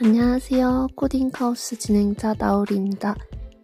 안녕하세요. 0.00 0.86
코딩카오스 0.94 1.76
진행자 1.76 2.36
나우리입니다. 2.38 3.16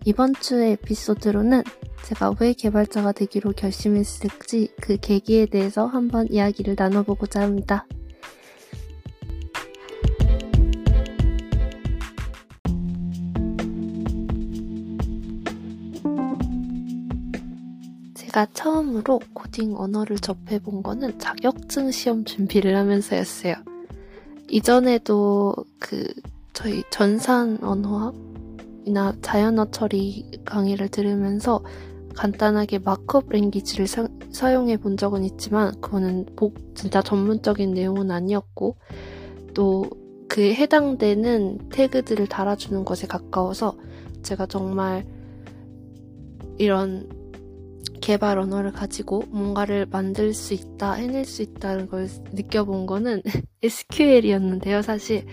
이번 0.04 0.34
주의 0.34 0.72
에피소드로는 0.72 1.62
제가 2.04 2.34
왜 2.40 2.52
개발자가 2.52 3.12
되기로 3.12 3.52
결심했을지 3.52 4.74
그 4.80 4.96
계기에 4.96 5.46
대해서 5.46 5.86
한번 5.86 6.26
이야기를 6.28 6.74
나눠보고자 6.76 7.40
합니다. 7.40 7.86
제가 18.14 18.46
처음으로 18.52 19.20
코딩 19.34 19.76
언어를 19.76 20.18
접해본 20.18 20.82
거는 20.82 21.20
자격증 21.20 21.92
시험 21.92 22.24
준비를 22.24 22.76
하면서였어요. 22.76 23.73
이전에도 24.48 25.54
그 25.78 26.06
저희 26.52 26.82
전산 26.90 27.58
언어학이나 27.62 29.14
자연어 29.22 29.70
처리 29.70 30.30
강의를 30.44 30.88
들으면서 30.88 31.62
간단하게 32.14 32.78
마크업 32.78 33.28
랭귀지를 33.30 33.86
사, 33.86 34.06
사용해 34.30 34.76
본 34.76 34.96
적은 34.96 35.24
있지만 35.24 35.80
그거는 35.80 36.26
복 36.36 36.76
진짜 36.76 37.02
전문적인 37.02 37.74
내용은 37.74 38.10
아니었고 38.10 38.76
또 39.54 40.04
그 40.34 40.52
해당되는 40.52 41.68
태그들을 41.68 42.26
달아주는 42.26 42.84
것에 42.84 43.06
가까워서 43.06 43.76
제가 44.22 44.46
정말 44.46 45.06
이런 46.58 47.08
개발 48.04 48.38
언어를 48.38 48.70
가지고 48.70 49.22
뭔가를 49.30 49.86
만들 49.90 50.34
수 50.34 50.52
있다, 50.52 50.92
해낼 50.92 51.24
수 51.24 51.40
있다는 51.40 51.88
걸 51.88 52.06
느껴본 52.34 52.84
거는 52.84 53.22
SQL이었는데요, 53.62 54.82
사실. 54.82 55.24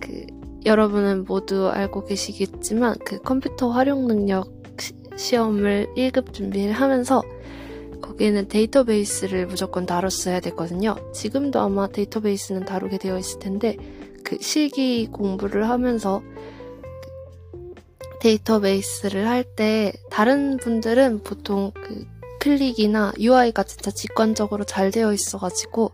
그, 0.00 0.26
여러분은 0.64 1.24
모두 1.24 1.68
알고 1.68 2.04
계시겠지만, 2.04 2.94
그 3.04 3.18
컴퓨터 3.18 3.70
활용 3.70 4.06
능력 4.06 4.52
시, 5.16 5.34
험을 5.34 5.88
1급 5.96 6.32
준비를 6.32 6.70
하면서, 6.74 7.24
거기에는 8.00 8.46
데이터베이스를 8.46 9.48
무조건 9.48 9.84
다뤘어야 9.84 10.38
되거든요. 10.38 10.94
지금도 11.12 11.58
아마 11.58 11.88
데이터베이스는 11.88 12.66
다루게 12.66 12.98
되어 12.98 13.18
있을 13.18 13.40
텐데, 13.40 13.76
그 14.22 14.38
실기 14.40 15.08
공부를 15.08 15.68
하면서 15.68 16.22
데이터베이스를 18.20 19.26
할 19.26 19.42
때 19.56 19.92
다른 20.08 20.56
분들은 20.56 21.24
보통 21.24 21.72
그 21.74 22.06
클릭이나 22.42 23.12
UI가 23.20 23.62
진짜 23.62 23.92
직관적으로 23.92 24.64
잘 24.64 24.90
되어 24.90 25.12
있어가지고 25.12 25.92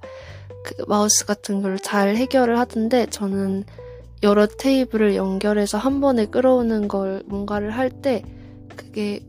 그 0.65 0.85
마우스 0.89 1.27
같은 1.27 1.61
걸 1.61 1.77
잘 1.79 2.17
해결을 2.17 2.59
하던데 2.59 3.07
저는 3.11 3.65
여러 4.23 4.47
테이블을 4.47 5.15
연결해서 5.15 5.77
한 5.79 6.01
번에 6.01 6.25
끌어오는 6.27 6.89
걸 6.89 7.23
뭔가를 7.27 7.71
할 7.71 7.91
때 7.91 8.23
그게 8.75 9.21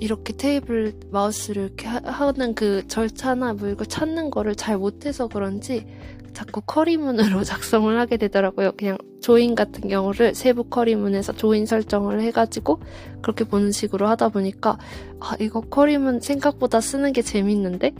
이렇게 0.00 0.32
테이블 0.36 0.94
마우스를 1.10 1.64
이렇게 1.64 1.86
하, 1.86 2.32
는 2.32 2.54
그 2.54 2.86
절차나 2.88 3.54
뭐 3.54 3.68
이걸 3.68 3.86
찾는 3.86 4.30
거를 4.30 4.54
잘 4.54 4.78
못해서 4.78 5.28
그런지 5.28 5.86
자꾸 6.32 6.60
커리문으로 6.60 7.42
작성을 7.44 7.98
하게 7.98 8.16
되더라고요. 8.18 8.72
그냥 8.76 8.98
조인 9.20 9.54
같은 9.54 9.88
경우를 9.88 10.34
세부 10.34 10.64
커리문에서 10.64 11.32
조인 11.32 11.66
설정을 11.66 12.20
해가지고 12.20 12.80
그렇게 13.22 13.44
보는 13.44 13.72
식으로 13.72 14.06
하다 14.08 14.28
보니까 14.28 14.78
아 15.18 15.34
이거 15.40 15.62
커리문 15.62 16.20
생각보다 16.20 16.80
쓰는 16.80 17.12
게 17.12 17.22
재밌는데 17.22 17.92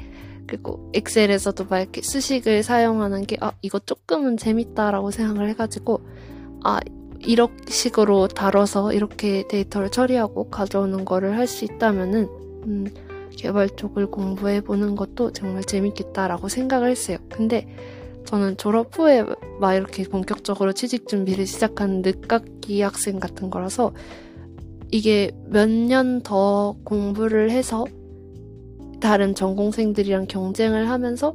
그리고 0.46 0.90
엑셀에서도 0.94 1.64
막 1.68 1.80
이렇게 1.80 2.02
수식을 2.02 2.62
사용하는 2.62 3.26
게 3.26 3.36
아 3.40 3.52
이거 3.62 3.78
조금은 3.78 4.36
재밌다라고 4.36 5.10
생각을 5.10 5.48
해가지고 5.48 6.00
아 6.62 6.78
이런 7.20 7.48
식으로 7.68 8.28
다뤄서 8.28 8.92
이렇게 8.92 9.46
데이터를 9.48 9.90
처리하고 9.90 10.50
가져오는 10.50 11.04
거를 11.04 11.36
할 11.38 11.46
수 11.46 11.64
있다면은 11.64 12.28
음, 12.66 12.86
개발 13.36 13.68
쪽을 13.70 14.06
공부해 14.10 14.60
보는 14.62 14.96
것도 14.96 15.32
정말 15.32 15.62
재밌겠다라고 15.64 16.48
생각을 16.48 16.90
했어요. 16.90 17.18
근데 17.30 17.68
저는 18.26 18.56
졸업 18.56 18.98
후에 18.98 19.24
막 19.60 19.74
이렇게 19.74 20.02
본격적으로 20.04 20.72
취직 20.72 21.06
준비를 21.08 21.46
시작한 21.46 22.02
늦깎이 22.02 22.80
학생 22.82 23.20
같은 23.20 23.50
거라서 23.50 23.92
이게 24.90 25.30
몇 25.48 25.68
년 25.68 26.22
더 26.22 26.76
공부를 26.84 27.50
해서 27.50 27.84
다른 29.00 29.34
전공생들이랑 29.34 30.26
경쟁을 30.26 30.88
하면서 30.90 31.34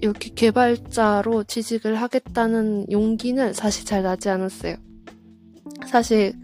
이렇게 0.00 0.30
개발자로 0.34 1.44
취직을 1.44 1.96
하겠다는 1.96 2.86
용기는 2.90 3.52
사실 3.52 3.84
잘 3.84 4.02
나지 4.02 4.28
않았어요. 4.30 4.76
사실 5.86 6.34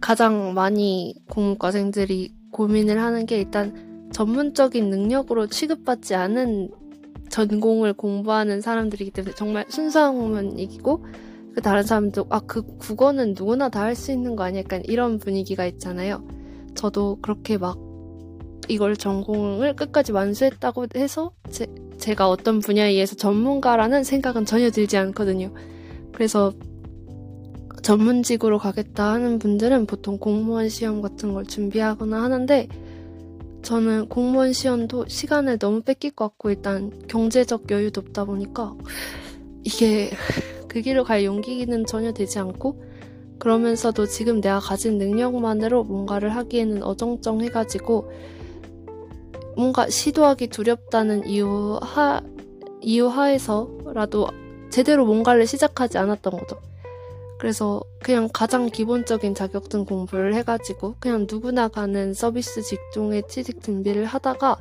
가장 0.00 0.54
많이 0.54 1.14
공과생들이 1.30 2.32
고민을 2.50 3.00
하는 3.00 3.26
게 3.26 3.38
일단 3.38 4.08
전문적인 4.12 4.90
능력으로 4.90 5.46
취급받지 5.48 6.14
않은 6.14 6.70
전공을 7.30 7.94
공부하는 7.94 8.60
사람들이기 8.60 9.10
때문에 9.10 9.34
정말 9.34 9.64
순수한 9.68 10.58
이기고 10.58 11.04
그 11.54 11.62
다른 11.62 11.82
사람도 11.82 12.26
아 12.30 12.40
그 12.40 12.62
국어는 12.78 13.34
누구나 13.36 13.68
다 13.68 13.82
할 13.82 13.94
수 13.96 14.12
있는 14.12 14.36
거 14.36 14.44
아니야? 14.44 14.60
약간 14.62 14.82
이런 14.84 15.18
분위기가 15.18 15.66
있잖아요. 15.66 16.24
저도 16.74 17.18
그렇게 17.22 17.58
막 17.58 17.78
이걸 18.68 18.96
전공을 18.96 19.74
끝까지 19.76 20.12
완수했다고 20.12 20.86
해서 20.96 21.32
제, 21.50 21.66
제가 21.98 22.28
어떤 22.28 22.60
분야에 22.60 22.90
의해서 22.90 23.14
전문가라는 23.16 24.04
생각은 24.04 24.44
전혀 24.44 24.70
들지 24.70 24.96
않거든요. 24.96 25.52
그래서 26.12 26.52
전문직으로 27.84 28.58
가겠다 28.58 29.12
하는 29.12 29.38
분들은 29.38 29.86
보통 29.86 30.18
공무원 30.18 30.70
시험 30.70 31.02
같은 31.02 31.34
걸 31.34 31.44
준비하거나 31.44 32.22
하는데 32.22 32.66
저는 33.60 34.08
공무원 34.08 34.54
시험도 34.54 35.06
시간을 35.06 35.58
너무 35.58 35.82
뺏길 35.82 36.10
것 36.10 36.28
같고 36.28 36.50
일단 36.50 36.90
경제적 37.08 37.70
여유도 37.70 38.00
없다 38.00 38.24
보니까 38.24 38.74
이게 39.64 40.10
그 40.66 40.80
길을 40.80 41.04
갈 41.04 41.24
용기는 41.24 41.84
전혀 41.84 42.12
되지 42.12 42.38
않고 42.38 42.82
그러면서도 43.38 44.06
지금 44.06 44.40
내가 44.40 44.60
가진 44.60 44.96
능력만으로 44.96 45.84
뭔가를 45.84 46.34
하기에는 46.34 46.82
어정쩡해가지고 46.82 48.10
뭔가 49.56 49.88
시도하기 49.90 50.48
두렵다는 50.48 51.28
이유 51.28 51.78
하 51.82 52.22
이유 52.80 53.08
하에서라도 53.08 54.28
제대로 54.70 55.04
뭔가를 55.04 55.46
시작하지 55.46 55.98
않았던 55.98 56.38
거죠. 56.38 56.73
그래서 57.38 57.82
그냥 58.02 58.28
가장 58.32 58.66
기본적인 58.66 59.34
자격증 59.34 59.84
공부를 59.84 60.34
해가지고 60.34 60.94
그냥 60.98 61.26
누구나 61.30 61.68
가는 61.68 62.14
서비스 62.14 62.62
직종에 62.62 63.22
취직 63.28 63.62
준비를 63.62 64.04
하다가 64.04 64.58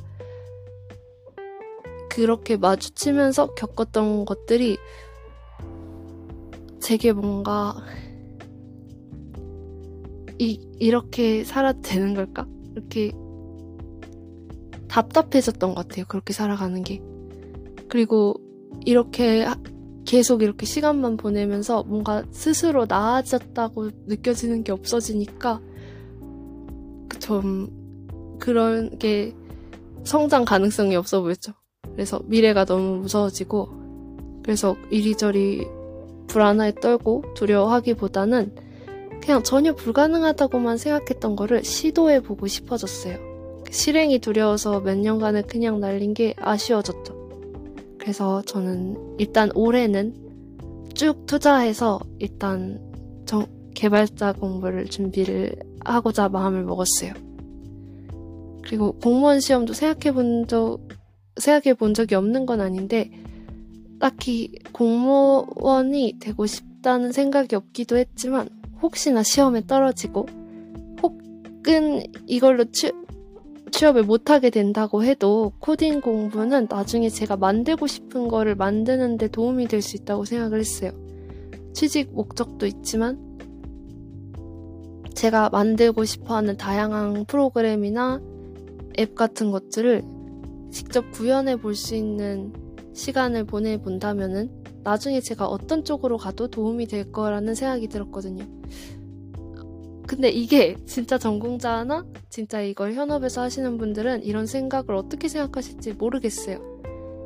그렇게 2.09 2.57
마주치면서 2.57 3.53
겪었던 3.55 4.25
것들이 4.25 4.77
제게 6.79 7.11
뭔가 7.13 7.75
이, 10.37 10.59
이렇게 10.79 11.43
살아도 11.43 11.81
되는 11.81 12.13
걸까? 12.13 12.45
이렇게 12.73 13.11
답답해졌던 14.89 15.73
것 15.73 15.87
같아요. 15.87 16.05
그렇게 16.07 16.33
살아가는 16.33 16.83
게. 16.83 17.01
그리고 17.87 18.35
이렇게 18.85 19.45
계속 20.05 20.41
이렇게 20.41 20.65
시간만 20.65 21.17
보내면서 21.17 21.83
뭔가 21.83 22.23
스스로 22.31 22.85
나아졌다고 22.87 23.89
느껴지는 24.07 24.63
게 24.63 24.71
없어지니까 24.71 25.61
좀 27.19 27.69
그런 28.39 28.97
게 28.99 29.33
성장 30.03 30.43
가능성이 30.43 30.95
없어 30.95 31.21
보였죠. 31.21 31.53
그래서 31.93 32.21
미래가 32.25 32.65
너무 32.65 32.97
무서워지고 32.97 34.41
그래서 34.43 34.75
이리저리 34.91 35.65
불안하게 36.27 36.81
떨고 36.81 37.23
두려워하기보다는 37.35 38.55
그냥 39.21 39.41
전혀 39.43 39.73
불가능하다고만 39.73 40.77
생각했던 40.77 41.37
거를 41.37 41.63
시도해 41.63 42.21
보고 42.21 42.47
싶어졌어요. 42.47 43.17
실행이 43.71 44.19
두려워서 44.19 44.81
몇 44.81 44.97
년간을 44.97 45.43
그냥 45.43 45.79
날린 45.79 46.13
게 46.13 46.33
아쉬워졌죠. 46.37 47.12
그래서 48.03 48.41
저는 48.41 49.15
일단 49.17 49.49
올해는 49.55 50.13
쭉 50.93 51.25
투자해서 51.25 52.01
일단 52.19 52.81
정, 53.25 53.45
개발자 53.73 54.33
공부를 54.33 54.87
준비를 54.87 55.55
하고자 55.85 56.27
마음을 56.27 56.65
먹었어요. 56.65 57.13
그리고 58.61 58.91
공무원 58.99 59.39
시험도 59.39 59.71
생각해 59.71 60.13
본 60.13 60.47
적, 60.47 60.79
생각해 61.37 61.75
본 61.75 61.93
적이 61.93 62.15
없는 62.15 62.45
건 62.45 62.59
아닌데, 62.59 63.09
딱히 64.01 64.51
공무원이 64.73 66.17
되고 66.19 66.45
싶다는 66.45 67.13
생각이 67.13 67.55
없기도 67.55 67.95
했지만, 67.95 68.49
혹시나 68.81 69.23
시험에 69.23 69.65
떨어지고, 69.65 70.27
혹은 71.01 72.03
이걸로 72.27 72.65
취, 72.65 72.91
취업을 73.73 74.03
못하게 74.03 74.51
된다고 74.51 75.03
해도 75.03 75.51
코딩 75.57 76.01
공부는 76.01 76.67
나중에 76.69 77.09
제가 77.09 77.37
만들고 77.37 77.87
싶은 77.87 78.27
거를 78.27 78.53
만드는데 78.55 79.29
도움이 79.29 79.67
될 79.67 79.81
수 79.81 79.97
있다고 79.97 80.25
생각을 80.25 80.59
했어요. 80.59 80.91
취직 81.73 82.13
목적도 82.13 82.67
있지만 82.67 83.19
제가 85.15 85.49
만들고 85.49 86.05
싶어 86.05 86.35
하는 86.35 86.55
다양한 86.55 87.25
프로그램이나 87.25 88.21
앱 88.99 89.15
같은 89.15 89.49
것들을 89.49 90.03
직접 90.71 91.09
구현해 91.11 91.55
볼 91.55 91.75
수 91.75 91.95
있는 91.95 92.53
시간을 92.93 93.45
보내본다면은 93.45 94.51
나중에 94.83 95.19
제가 95.19 95.47
어떤 95.47 95.83
쪽으로 95.83 96.17
가도 96.17 96.47
도움이 96.47 96.85
될 96.85 97.11
거라는 97.11 97.55
생각이 97.55 97.87
들었거든요. 97.87 98.45
근데 100.07 100.29
이게 100.29 100.75
진짜 100.85 101.17
전공자나 101.17 102.05
진짜 102.29 102.61
이걸 102.61 102.93
현업에서 102.93 103.41
하시는 103.41 103.77
분들은 103.77 104.23
이런 104.23 104.45
생각을 104.45 104.95
어떻게 104.95 105.27
생각하실지 105.27 105.93
모르겠어요. 105.93 106.59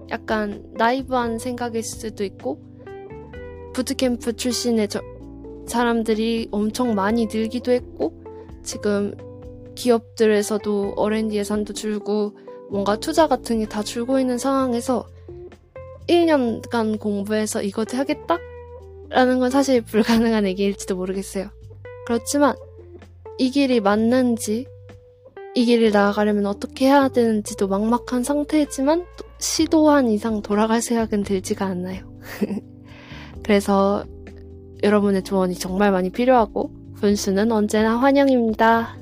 약간 0.09 0.63
나이브한 0.73 1.39
생각일 1.39 1.83
수도 1.83 2.23
있고 2.23 2.61
부트캠프 3.73 4.33
출신의 4.33 4.87
저, 4.87 5.01
사람들이 5.67 6.47
엄청 6.51 6.95
많이 6.95 7.27
늘기도 7.27 7.71
했고 7.71 8.23
지금 8.63 9.13
기업들에서도 9.75 10.95
R&D 10.97 11.35
예산도 11.37 11.73
줄고 11.73 12.37
뭔가 12.69 12.97
투자 12.97 13.27
같은 13.27 13.59
게 13.59 13.65
다 13.65 13.83
줄고 13.83 14.19
있는 14.19 14.37
상황에서 14.37 15.07
1년간 16.07 16.99
공부해서 16.99 17.61
이것 17.61 17.93
하겠다? 17.93 18.37
라는 19.09 19.39
건 19.39 19.49
사실 19.49 19.81
불가능한 19.81 20.45
얘기일지도 20.47 20.95
모르겠어요. 20.95 21.49
그렇지만 22.07 22.55
이 23.37 23.49
길이 23.49 23.81
맞는지 23.81 24.65
이 25.55 25.65
길을 25.65 25.91
나아가려면 25.91 26.45
어떻게 26.45 26.85
해야 26.85 27.09
되는지도 27.09 27.67
막막한 27.67 28.23
상태지만 28.23 29.05
시도한 29.39 30.07
이상 30.07 30.41
돌아갈 30.41 30.81
생각은 30.81 31.23
들지가 31.23 31.65
않나요. 31.65 32.09
그래서 33.43 34.05
여러분의 34.83 35.23
조언이 35.23 35.55
정말 35.55 35.91
많이 35.91 36.09
필요하고 36.09 36.71
분수는 36.95 37.51
언제나 37.51 37.97
환영입니다. 37.97 38.97